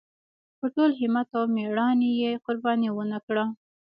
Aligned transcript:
په 0.59 0.65
ټول 0.75 0.91
همت 1.01 1.27
او 1.37 1.43
مېړانۍ 1.55 2.11
یې 2.21 2.31
قرباني 2.45 2.89
ونکړه. 2.93 3.43